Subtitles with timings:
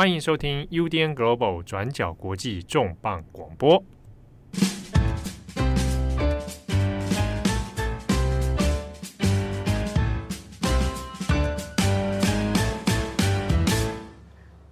[0.00, 3.82] 欢迎收听 UDN Global 转角国际重磅广播。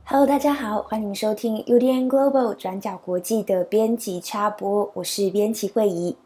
[0.04, 6.16] Hello，大家好，欢迎收听 UDN Global 转角国际的编辑插播，我是编辑惠仪。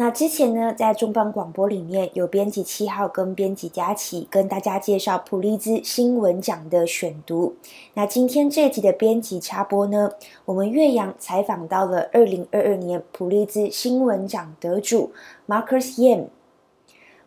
[0.00, 7.56] 那之前呢，在重磅广播里面有编辑七号跟编辑佳琪跟大家介绍普利兹新闻奖的选读。
[7.94, 10.12] 那今天这集的编辑插播呢，
[10.44, 15.10] 我们岳阳采访到了二零二二年普利兹新闻奖得主
[15.48, 16.26] Marcus Yam。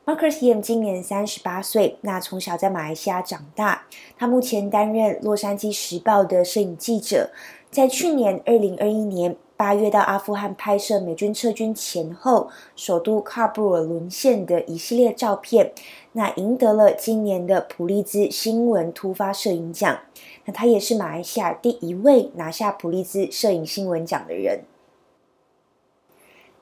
[0.05, 3.83] Marcus Yam 今年三十八岁，那从小在马来西亚长大。
[4.17, 7.31] 他目前担任《洛杉矶时报》的摄影记者，
[7.69, 15.71] 在去年二零二一年八月到阿富汗拍摄美军撤军前后首都喀布尔沦陷的一系列照片，
[16.13, 19.99] 那赢得了今年的普利兹新闻突发摄影奖。
[20.45, 24.61] 那他也是马来西亚第一位拿下普利兹摄影新闻奖的人。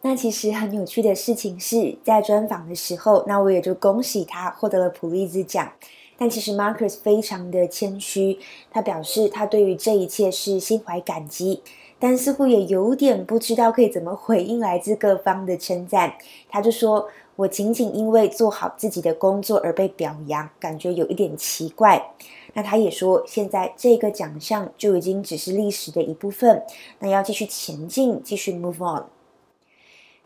[0.02, 5.72] 那其实很有趣的事情是在专访的时候，那我也就恭喜他获得了普利兹奖。
[6.18, 8.38] 但其实 Marcus 非常的谦虚，
[8.70, 11.62] 他表示他对于这一切是心怀感激，
[12.00, 16.14] 但似乎也有点不知道可以怎么回应来自各方的称赞。
[16.50, 22.14] 他就说：“我仅仅因为做好自己的工作而被表扬，感觉有一点奇怪。”
[22.54, 26.64] 那他也说：“现在这个奖项就已经只是历史的一部分，
[27.00, 29.04] 那要继续前进，继续 move on。”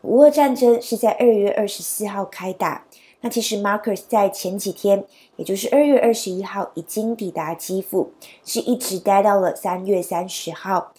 [0.04, 2.86] 乌俄战争是在二月二十四号开打。
[3.22, 5.06] 那其实 Marcus 在前几天，
[5.38, 8.12] 也就是二月二十一号已经抵达基辅，
[8.44, 10.92] 是一直待到了三月三十号。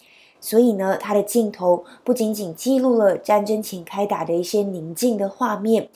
[0.45, 5.89] 所以呢，他的镜头不仅仅记录了战争前开打的一些宁静的画面，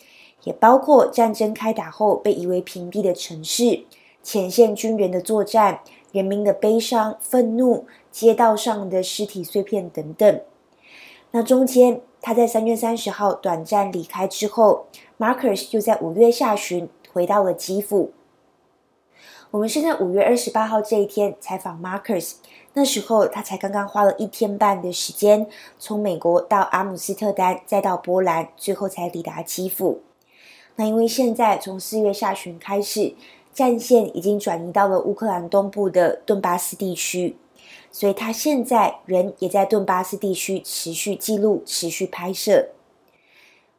[0.44, 3.84] 也包括战争开打后被夷为平地的城市、
[4.24, 10.42] 前线军人的作战、人民的悲伤、愤怒、街道上的尸体碎片等等。
[11.30, 14.88] 那中间，他在三月三十号短暂离开之后
[15.20, 18.14] ，Marcus 就在五月下旬回到了基辅。
[19.52, 22.34] 我们是在五月二十八号这一天采访 Marcus，
[22.80, 25.46] 那时候他才刚刚花了一天半的时间，
[25.78, 30.00] 从美国到阿姆斯特丹，再到波兰，最后才抵达基辅。
[30.78, 33.14] 那因为现在从四月下旬开始，
[33.54, 37.36] 战线已经转移到了乌克兰东部的顿巴斯地区。
[37.92, 42.70] 所以他现在人也在顿巴斯地区持续记录、持续拍摄。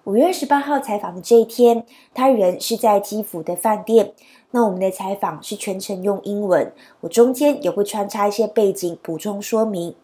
[0.04, 1.84] 五月二十八号采访的这一天，
[2.14, 4.14] 他人是在基辅的饭店。
[4.52, 6.72] 那我们的采访是全程用英文，
[7.02, 9.94] 我中间也会穿插一些背景补充说明。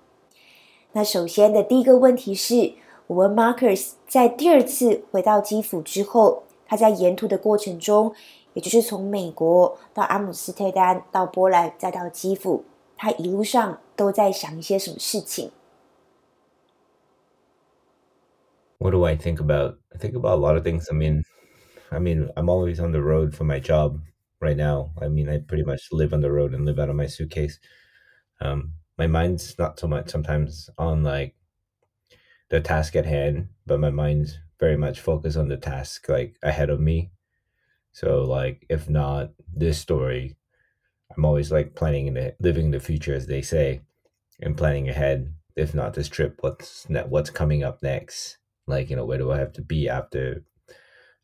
[0.93, 2.75] 那首先的第一个问题是，
[3.07, 8.13] 我问 Marcus 在第二次回到基辅之后，他在沿途的过程中，
[8.53, 12.63] 也就是从美国到阿姆斯特丹到波兰再到基辅。
[12.99, 15.51] 他一路上都在想一些什么事情。
[18.79, 19.79] What do I think about?
[19.95, 20.89] I think about a lot of things.
[20.91, 21.25] I mean,
[21.91, 24.01] I mean, I'm always on the road for my job
[24.41, 24.93] right now.
[25.01, 27.59] I mean, I pretty much live on the road and live out of my suitcase.
[28.41, 31.37] Um, my mind's not so much sometimes on like
[32.49, 36.71] the task at hand, but my mind's very much focused on the task like ahead
[36.71, 37.11] of me.
[37.93, 40.37] So like, if not this story,
[41.17, 43.83] I'm always like planning in the living the future, as they say,
[44.41, 45.35] and planning ahead.
[45.57, 48.39] If not this trip, what's what's coming up next?
[48.67, 50.43] Like you know, where do I have to be after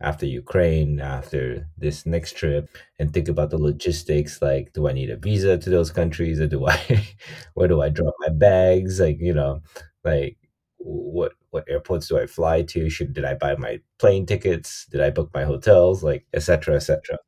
[0.01, 4.43] after Ukraine, after this next trip, and think about the logistics.
[4.43, 7.07] Like, do I need a visa to those countries, or do I
[7.55, 9.01] where do I drop my bags?
[9.01, 9.63] Like you know,
[10.05, 10.37] like
[10.79, 12.91] what what airports do I fly to?
[12.91, 14.87] Should did I buy my plane tickets?
[14.91, 16.03] Did I book my hotels?
[16.03, 16.77] Like etc.
[16.77, 17.19] etc.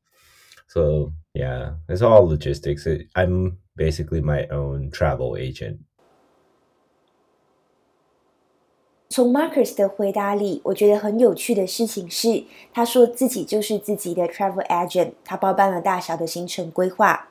[0.67, 2.87] So yeah, it's all logistics.
[3.15, 5.79] I'm basically my own travel agent.
[9.15, 12.43] 从 Marcus 的回答里，我觉得很有趣的事情是，
[12.73, 17.29] 他说自己就是自己的 travel agent，他包办了大小的行程规划。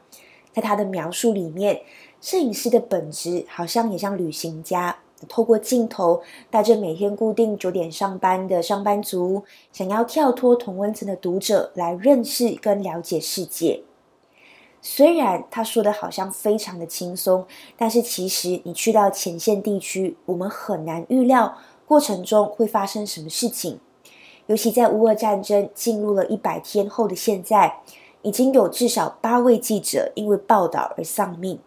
[0.51, 1.83] 在他的描述里面，
[2.23, 4.97] 摄影师的本质好像也像旅行家。
[5.29, 13.83] 透过镜头，带着每天固定九点上班的上班族，想要跳脱同温层的读者来认识跟了解世界。
[14.81, 23.81] 虽然他说的好像非常的轻松，但是其实你去到前线地区，我们很难预料过程中会发生什么事情。
[24.47, 27.81] 尤其在乌俄战争进入了一百天后的现在，
[28.23, 31.59] 已经有至少八位记者因为报道而丧命。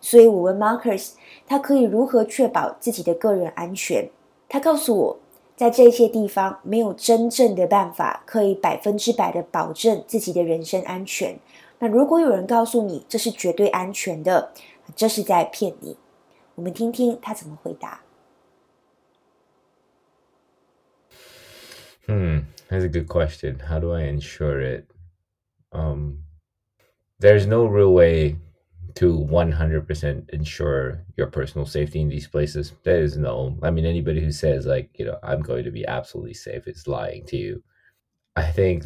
[0.00, 1.10] 所以我问 Marcus，
[1.46, 4.10] 他可以如何确保自己的个人安全？
[4.48, 5.16] 他告诉我，
[5.56, 11.38] 在这些地方没有真正的办法可以百分之百的保证自己的人身安全。
[11.78, 14.50] 那如果有人告诉你这是绝对安全的，
[14.96, 15.96] 这是在骗你。
[16.56, 18.00] 我们听听他怎么回答。
[22.12, 23.58] Hmm, that's a good question.
[23.58, 24.86] How do I ensure it?
[25.72, 26.24] Um,
[27.20, 28.36] there's no real way
[28.96, 32.74] to 100% ensure your personal safety in these places.
[32.82, 35.86] There is no, I mean, anybody who says, like, you know, I'm going to be
[35.86, 37.62] absolutely safe is lying to you.
[38.36, 38.84] I think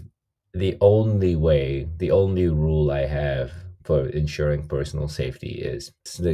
[0.55, 3.50] the only way, the only rule I have
[3.82, 5.90] for ensuring personal safety is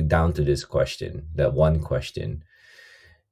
[0.08, 2.44] down to this question, that one question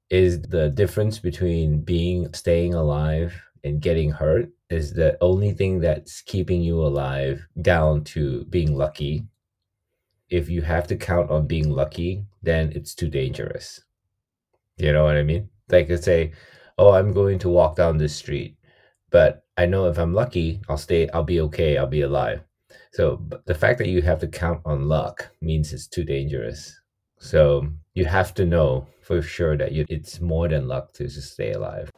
[0.09, 6.23] is the difference between being staying alive and getting hurt is the only thing that's
[6.23, 9.27] keeping you alive down to being lucky.
[10.29, 13.83] If you have to count on being lucky then it's too dangerous.
[14.79, 15.51] You know what i mean?
[15.69, 16.33] Like I say
[16.79, 18.57] oh i'm going to walk down this street
[19.11, 22.41] but i know if i'm lucky i'll stay i'll be okay i'll be alive.
[22.93, 26.81] So the fact that you have to count on luck means it's too dangerous.
[27.19, 31.53] So you have to know for sure that you, it's more than luck to stay
[31.53, 31.91] alive.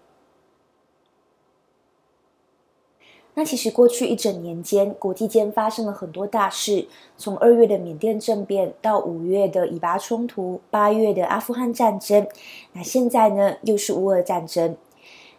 [3.34, 6.86] 那其实过去一整年间，国际间发生了很多大事，
[7.16, 12.26] 从二月的缅甸政变到五月的以巴冲突，八月的阿富汗战争，
[12.74, 14.76] 那现在呢又是乌俄战争。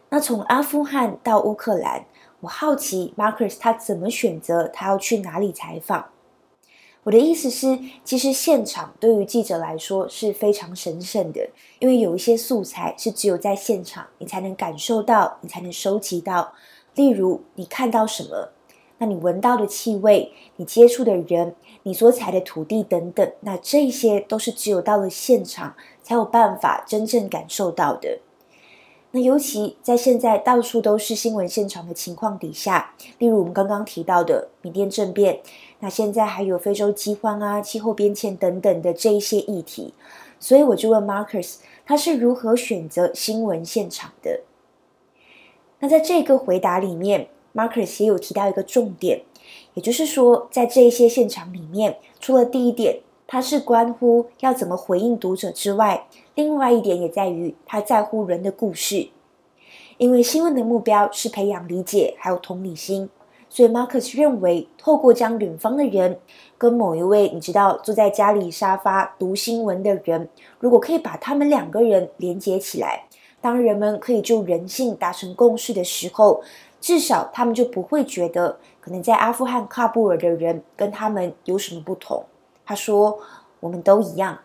[0.09, 2.05] 那从阿富汗到乌克兰，
[2.39, 6.05] 我好奇 Marcus 他怎么选择他要去哪里采访？
[7.03, 11.47] 我的意思是，其实现场对于记者来说是非常神圣的，
[11.77, 16.51] 因为有一些素材是只有在现场你才能感受到，你才能收集到。
[16.95, 18.49] 例如，你看到什么，
[18.99, 28.19] 那你闻到的气味，你接触的人，你所踩的土地等等，那这些都是只有到了现场才有办法真正感受到的。
[29.11, 35.39] 那尤其在现在到处都是新闻现场的情况底下，例如我们刚刚提到的缅甸政变，
[35.79, 39.93] 那现在还有非洲饥荒啊、气候变迁等等的这一些议题，
[40.39, 44.41] 所以我就问 Marcus，他是如何选择新闻现场的？
[45.83, 49.21] 那在这个回答里面，Marcus 也有提到一个重点，
[49.73, 59.09] 也就是说，在这一些现场里面，除了第一点，他是关乎要怎么回应读者之外，另外一点也在于他在乎人的故事，
[59.97, 63.09] 因为新闻的目标是培养理解还有同理心，
[63.49, 66.17] 所以 Marcus 认为，透过将远方的人
[66.57, 70.29] 跟某一位你知道坐在家里沙发读新闻的人，
[70.59, 73.03] 如果可以把他们两个人连接起来，
[73.42, 76.42] 当人们可以就人性达成共识的时候，
[76.80, 82.24] 至少他们就不会觉得可能在阿富汗喀布尔的人跟他们有什么不同。
[82.64, 84.40] 他说：“我们都一样。”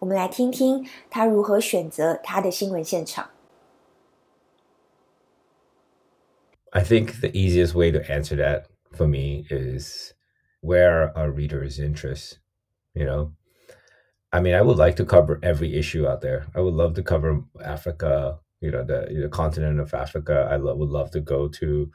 [0.00, 3.28] 我们来听听他如何选择他的新闻现场。
[6.70, 8.64] I think the easiest way to answer that
[8.96, 10.14] for me is
[10.62, 12.38] where are readers' interests?
[12.94, 13.32] You know,
[14.35, 16.47] I mean, I would like to cover every issue out there.
[16.53, 20.49] I would love to cover Africa, you know, the, the continent of Africa.
[20.51, 21.89] I lo- would love to go to,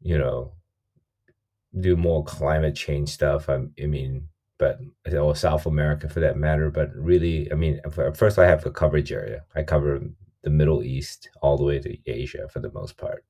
[0.00, 0.54] you know,
[1.78, 3.50] do more climate change stuff.
[3.50, 4.28] I, I mean,
[4.58, 4.80] but
[5.12, 6.70] or South America for that matter.
[6.70, 7.82] But really, I mean,
[8.14, 9.44] first I have a coverage area.
[9.54, 10.00] I cover
[10.42, 13.26] the Middle East all the way to Asia for the most part.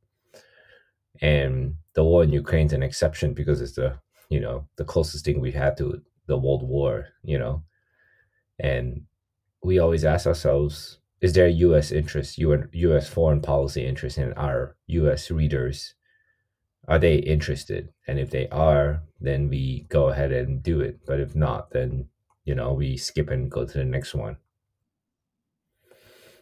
[1.21, 3.99] And the war in Ukraine is an exception because it's the
[4.29, 7.09] you know the closest thing we've had to the World War.
[7.25, 7.65] You know,
[8.63, 9.03] and
[9.63, 11.93] we always ask ourselves: Is there a U.S.
[11.93, 13.09] interest, U.S.
[13.09, 15.31] foreign policy interest in our U.S.
[15.31, 15.95] readers?
[16.89, 21.21] are they interested and if they are then we go ahead and do it but
[21.21, 22.07] if not then
[22.45, 24.37] you know we skip and go to the next one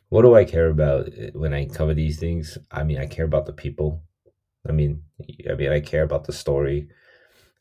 [0.09, 3.27] what do i care about eh, when i cover these things i mean i care
[3.27, 4.03] about the people
[4.69, 5.03] i mean
[5.51, 6.89] i mean i care about the story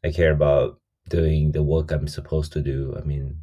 [0.05, 3.41] i care about doing the work i'm supposed to do i mean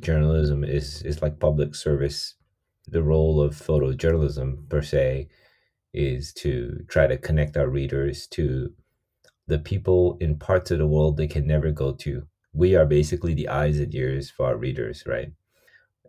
[0.00, 2.34] journalism is is like public service
[2.88, 5.28] the role of photojournalism per se
[5.92, 8.72] is to try to connect our readers to
[9.46, 12.26] the people in parts of the world they can never go to.
[12.52, 15.32] We are basically the eyes and ears for our readers, right?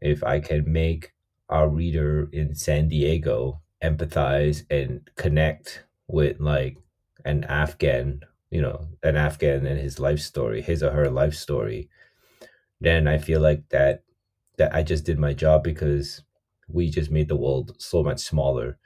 [0.02, 1.14] If I can make
[1.50, 6.78] our reader in San Diego empathize and connect with like
[7.26, 11.90] an Afghan, you know, an Afghan and his life story, his or her life story,
[12.80, 14.04] then I feel like that
[14.58, 16.24] that I just did my job because
[16.68, 18.78] we just made the world so much smaller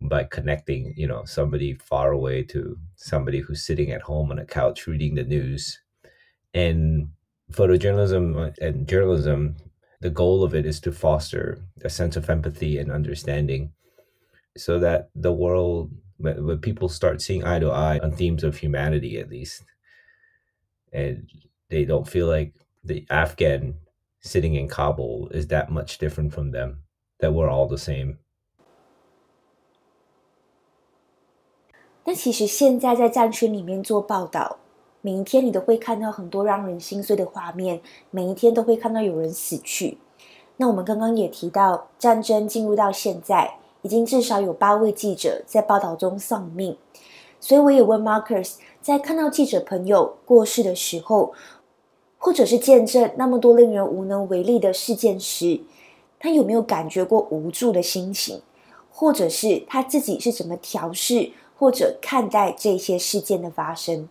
[0.00, 4.46] by connecting you know somebody far away to somebody who's sitting at home on a
[4.46, 5.80] couch reading the news.
[6.54, 7.10] And
[7.52, 9.56] photojournalism uh, and journalism
[10.00, 13.72] the goal of it is to foster a sense of empathy and understanding
[14.56, 19.18] so that the world when people start seeing eye to eye on themes of humanity
[19.18, 19.64] at least
[20.92, 21.28] and
[21.70, 23.74] they don't feel like the Afghan
[24.20, 26.82] sitting in Kabul is that much different from them,
[27.20, 28.16] that we're all the same.
[32.02, 34.58] 但其实现在在战区里面做报道，
[35.00, 39.98] 每一天你都会看到很多让人心碎的画面，每一天都会看到有人死去。
[40.56, 46.76] 那我们刚刚也提到，战争进入到现在，已经至少有八位记者在报道中丧命。
[47.38, 51.32] 所以我也问 Marcus，在看到记者朋友过世的时候，
[52.22, 55.62] 或者是见证那么多令人无能为力的事件时，
[56.18, 58.42] 他有没有感觉过无助的心情，
[58.90, 64.10] 或者是他自己是怎么调试或者看待这些事件的发生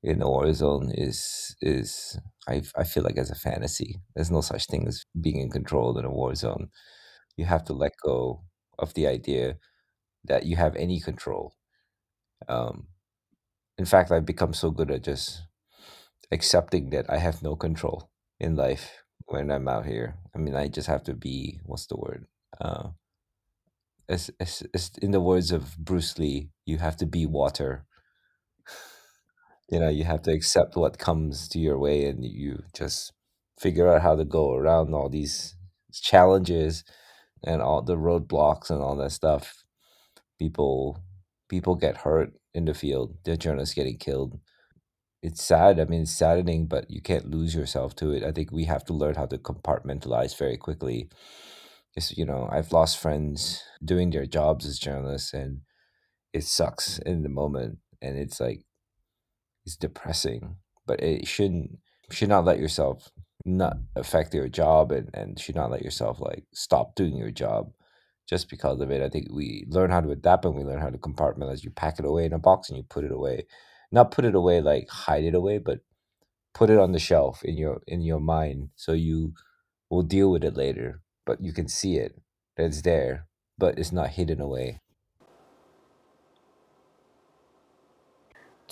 [0.00, 2.16] ？In the war zone is is
[2.46, 4.00] I I feel like as a fantasy.
[4.14, 6.70] There's no such thing as being in control in a war zone.
[7.36, 8.40] You have to let go
[8.78, 9.58] of the idea
[10.26, 11.52] that you have any control.
[12.48, 12.86] Um,
[13.80, 15.40] in fact, I've become so good at just
[16.30, 20.16] accepting that I have no control in life when I'm out here.
[20.34, 22.26] I mean, I just have to be what's the word?
[22.60, 22.88] Uh,
[24.06, 27.86] as, as, as in the words of Bruce Lee, you have to be water.
[29.70, 33.14] you know, you have to accept what comes to your way and you just
[33.58, 35.56] figure out how to go around all these
[35.90, 36.84] challenges
[37.42, 39.64] and all the roadblocks and all that stuff.
[40.38, 41.02] People
[41.50, 43.16] people get hurt in the field.
[43.24, 44.38] Their journalists getting killed.
[45.22, 45.78] It's sad.
[45.78, 48.24] I mean, it's saddening, but you can't lose yourself to it.
[48.24, 51.10] I think we have to learn how to compartmentalize very quickly.
[51.94, 55.60] Because, you know, I've lost friends doing their jobs as journalists, and
[56.32, 57.78] it sucks in the moment.
[58.00, 58.62] And it's like,
[59.66, 61.78] it's depressing, but it shouldn't,
[62.10, 63.10] should not let yourself
[63.44, 67.72] not affect your job and, and should not let yourself like stop doing your job
[68.30, 69.02] just because of it.
[69.02, 71.64] I think we learn how to adapt and we learn how to compartmentalize.
[71.64, 73.46] You pack it away in a box and you put it away.
[73.90, 75.80] Not put it away like hide it away, but
[76.54, 79.34] put it on the shelf in your in your mind so you
[79.90, 81.02] will deal with it later.
[81.26, 82.20] But you can see it.
[82.56, 83.26] It's there,
[83.58, 84.80] but it's not hidden away.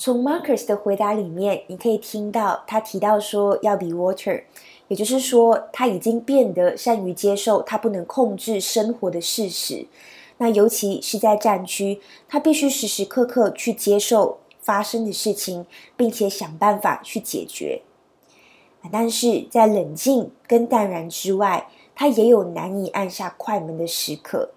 [0.00, 4.45] 从 Marcus 的回答里面，你可以听到他提到说要 be water。
[4.87, 9.87] 也就是说，他已经变得善于接受他不能控制生活的事实。
[10.38, 17.83] 那尤其是在战区，他必须时时刻刻去接受发生的事情，并且想办法去解决。
[18.93, 24.50] 但是在冷静跟淡然之外，他也有难以按下快门的时刻。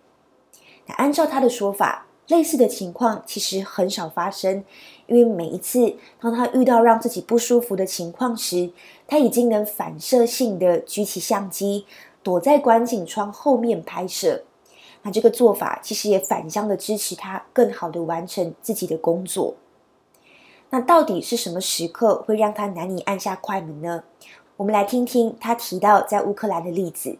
[0.85, 4.63] 那按照他的说法，类似的情况其实很少发生。
[5.07, 8.71] 因为每一次当他遇到让自己不舒服的情况时，
[9.05, 11.85] 他已经能反射性的举起相机，
[12.23, 14.43] 躲在观景窗后面拍摄。
[15.03, 19.55] 那这个做法其实也反向的支持他更好的完成自己的工作。
[20.69, 24.03] 那到底是什么时刻会让他难以按下快门呢？
[24.55, 27.17] 我们来听听他提到在乌克兰的例子。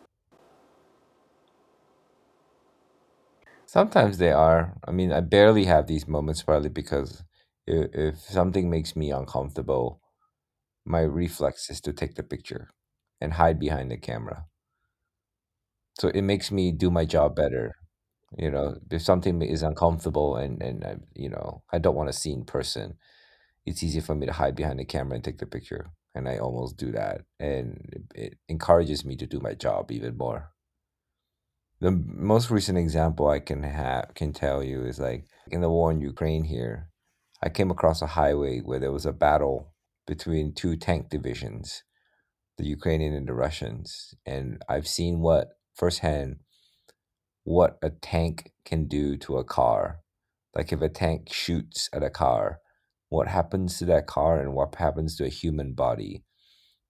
[3.75, 4.77] Sometimes they are.
[4.87, 7.23] I mean, I barely have these moments, partly because.
[7.65, 9.99] if, if something makes me uncomfortable,
[10.85, 12.69] my reflex is to take the picture
[13.21, 14.47] and hide behind the camera.
[15.99, 17.75] So it makes me do my job better.
[18.37, 22.19] You know, if something is uncomfortable and and I, you know I don't want to
[22.19, 22.97] see in person,
[23.65, 25.91] it's easy for me to hide behind the camera and take the picture.
[26.15, 30.51] And I almost do that, and it encourages me to do my job even more.
[31.81, 35.91] The most recent example I can have can tell you is like in the war
[35.91, 36.91] in Ukraine here
[37.43, 39.73] I came across a highway where there was a battle
[40.05, 41.83] between two tank divisions,
[42.59, 44.13] the Ukrainian and the Russians.
[44.27, 46.37] And I've seen what firsthand
[47.43, 50.01] what a tank can do to a car.
[50.55, 52.59] Like if a tank shoots at a car,
[53.09, 56.23] what happens to that car and what happens to a human body.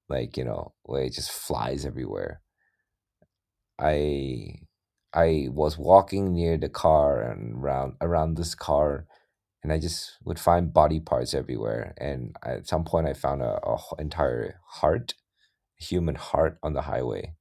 [0.10, 2.42] Like, you know, where it just flies everywhere.
[3.80, 4.56] I
[5.14, 9.08] I was walking near the car and around around this car
[9.64, 11.94] and I just would find body parts everywhere.
[11.98, 15.14] And at some point, I found a, a entire heart,
[15.78, 17.36] human heart on the highway.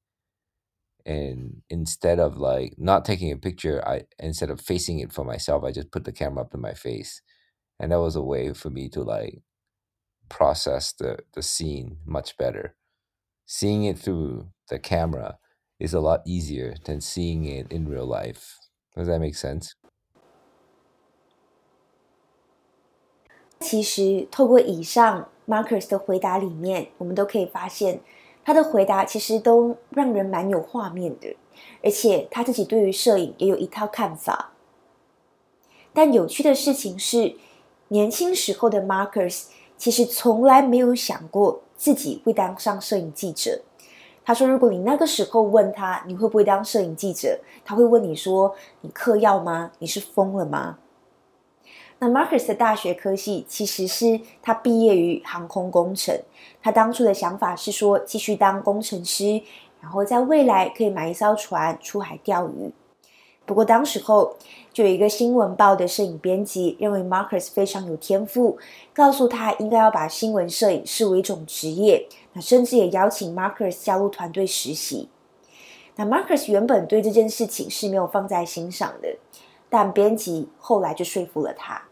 [1.06, 5.64] And instead of like not taking a picture, I instead of facing it for myself,
[5.64, 7.22] I just put the camera up to my face,
[7.80, 9.42] and that was a way for me to like
[10.30, 12.76] process the the scene much better.
[13.46, 15.38] Seeing it through the camera
[15.80, 18.58] is a lot easier than seeing it in real life.
[18.94, 19.72] Does that make sense?
[23.58, 28.00] 其实，透过以上 Marcus 的回答里面，我们都可以发现，
[28.44, 31.36] 他的回答其实都让人蛮有画面的，
[31.82, 34.52] 而且他自己对于摄影也有一套看法。
[35.92, 37.36] 但有趣的事情是，
[37.88, 43.62] 年轻时候的 Marcus 其实从来没有想过自己会当上摄影记者。
[44.30, 49.72] 他说：“如果你那个时候问他你会不会当摄影记者，他会问你说：你嗑药吗？
[49.80, 50.78] 你是疯了吗？”
[51.98, 56.16] 那 Marcus 的大学科系其实是他毕业于航空工程。
[56.62, 59.42] 他当初的想法是说继续当工程师，
[59.80, 62.72] 然后在未来可以买一艘船出海钓鱼。
[63.50, 64.36] 不过当时候
[64.72, 68.56] 就有一个新闻报的摄影编辑认为 Marcus 非常有天赋，
[68.94, 72.06] 告诉他应该要把新闻摄影视为一种职业。
[72.32, 75.08] 那甚至也邀请 Marcus 加入团队实习。
[75.96, 79.16] 那 Marcus 原本对这件事情是没有放在心上的，
[79.68, 81.82] 但编辑后来就说服了他。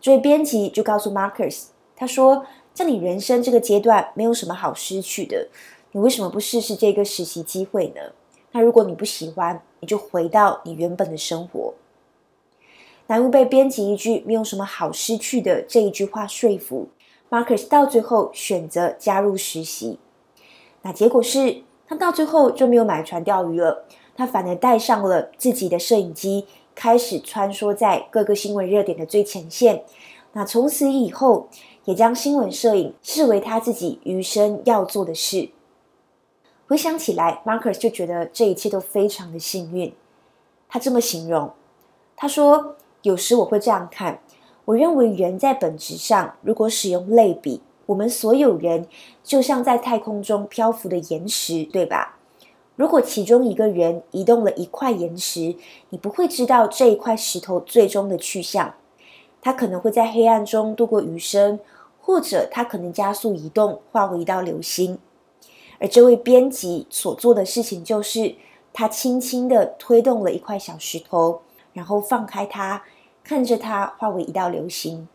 [0.00, 5.46] 所以编辑就告诉 Marcus，他说：“在你人生这个阶段，没有什么好失去的，
[5.92, 8.00] 你为什么不试试这个实习机会呢？
[8.50, 11.74] 那如果你不喜欢，你就回到你原本的生活。”
[13.08, 16.88] 南屋被编辑一句“没有什么好失去的”这一句话说服。
[17.28, 19.98] Marcus 到最后选择加入实习，
[20.80, 23.84] 那结果是他到最后就没有买船钓鱼了，
[24.16, 29.84] 他反而带上了自己的摄影机，开始穿梭在各个新闻热点的最前线。
[30.32, 31.48] 那从此以后，
[31.84, 35.50] 也将新闻摄影视为他自己余生要做的事。
[36.66, 39.92] 回想起来，Marcus 就觉得这一切都非常的幸运。
[40.68, 41.52] 他这么形容，
[42.16, 44.20] 他说：“有时我会这样看。”
[44.64, 48.88] 我认为人在本质上，如果使用类比，我们所有人
[49.22, 52.16] 就像在太空中漂浮的岩石，对吧？
[52.74, 55.54] 如果其中一个人移动了一块岩石，
[55.90, 58.74] 你不会知道这一块石头最终的去向。
[59.42, 61.60] 他可能会在黑暗中度过余生，
[62.00, 64.98] 或者他可能加速移动，化为一道流星。
[65.78, 68.34] 而这位编辑所做的事情，就是
[68.72, 72.82] 他轻轻地推动了一块小石头，然后放开它。
[73.26, 75.08] 看着它化为一道流星。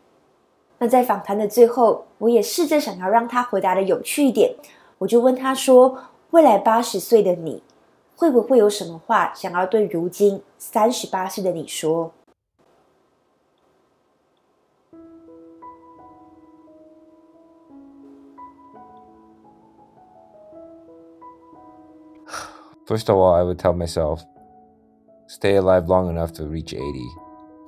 [0.78, 4.52] 那在访谈的最后，我也试着想要让他回答的有趣一点，
[4.98, 5.96] 我就问他说
[6.30, 7.62] ：“未来八十岁的你，
[8.16, 12.10] 会不会有什么话想要对如今三十八岁的你说
[22.90, 24.26] ？”First of all, I would tell myself,
[25.28, 27.08] stay alive long enough to reach eighty.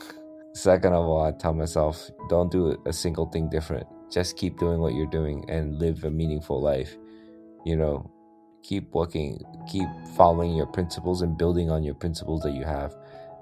[0.52, 3.86] Second of all, I tell myself, don't do a single thing different.
[4.10, 6.96] Just keep doing what you're doing and live a meaningful life.
[7.64, 8.10] You know,
[8.64, 12.92] keep working, keep following your principles and building on your principles that you have,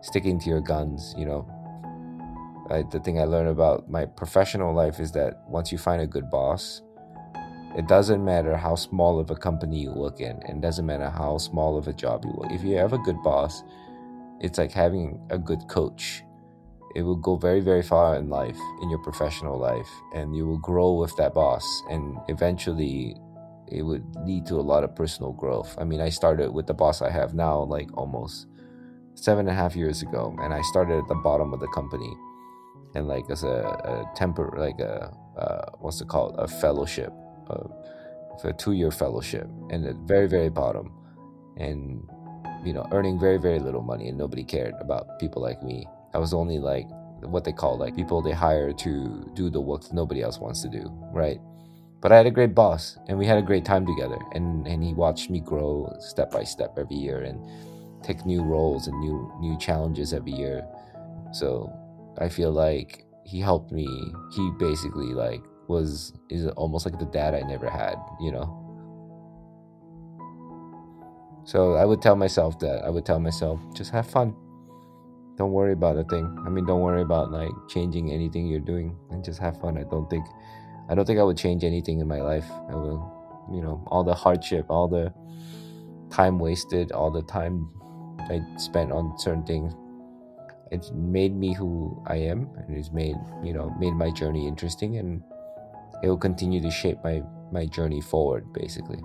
[0.03, 1.15] sticking to your guns.
[1.17, 5.79] You know, I, the thing I learned about my professional life is that once you
[5.79, 6.83] find a good boss,
[7.77, 11.39] it doesn't matter how small of a company you work in, and doesn't matter how
[11.39, 12.51] small of a job you work.
[12.53, 13.63] If you have a good boss,
[14.41, 16.23] it's like having a good coach.
[16.97, 20.59] It will go very very far in life in your professional life and you will
[20.59, 23.15] grow with that boss and eventually
[23.69, 25.77] it would lead to a lot of personal growth.
[25.79, 28.49] I mean i started with the boss i have now like almost
[29.15, 32.13] seven and a half years ago and i started at the bottom of the company
[32.97, 36.35] and like as a, a temper like a uh, what's it called?
[36.39, 37.13] A fellowship
[37.51, 40.91] uh, a two-year fellowship and at very very bottom
[41.59, 42.03] and
[42.65, 46.19] you know earning very very little money and nobody cared about people like me I
[46.19, 46.89] was only like
[47.23, 50.63] what they call like people they hire to do the work that nobody else wants
[50.63, 51.41] to do, right?
[52.01, 54.83] But I had a great boss and we had a great time together and, and
[54.83, 57.45] he watched me grow step by step every year and
[58.03, 60.67] take new roles and new new challenges every year.
[61.33, 61.71] So
[62.19, 63.87] I feel like he helped me.
[64.33, 68.47] He basically like was is almost like the dad I never had, you know.
[71.45, 74.35] So I would tell myself that I would tell myself just have fun
[75.41, 76.27] don't worry about a thing.
[76.45, 79.79] I mean, don't worry about like changing anything you're doing and just have fun.
[79.79, 80.27] I don't think,
[80.91, 82.45] I don't think I would change anything in my life.
[82.69, 83.01] I will,
[83.51, 85.15] you know, all the hardship, all the
[86.11, 87.71] time wasted, all the time
[88.19, 89.73] I spent on certain things.
[90.71, 94.99] It's made me who I am, and it's made you know made my journey interesting,
[94.99, 95.23] and
[96.03, 99.01] it will continue to shape my my journey forward, basically.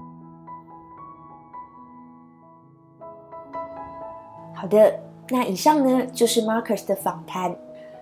[4.53, 4.99] 好的。
[5.29, 7.55] 那以上呢，就是 Marcus 的访谈。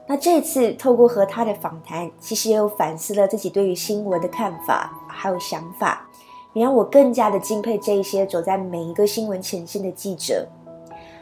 [0.05, 6.05] 那这次透过和他的访谈，其实也有反思了自己对于新闻的看法，还有想法，
[6.51, 10.45] 也让我更加的敬佩这一些走在每一个新闻前线的记者。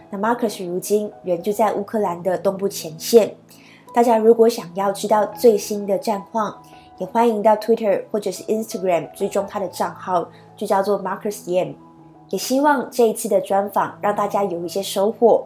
[0.09, 3.35] 那 Marcus 如今人就在乌克兰的东部前线。
[3.93, 6.59] 大家如果想要知道最新的战况，
[7.01, 11.73] 也欢迎到 Twitter 或者是 Instagram 追踪他的账号，就叫做 Marcus Yam。
[12.29, 15.43] 也希望这一次的专访让大家有一些收获。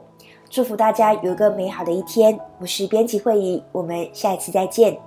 [0.50, 2.38] 祝福大家有一个美好的一天。
[2.60, 4.98] 我是编辑慧仪，我们下一次再见。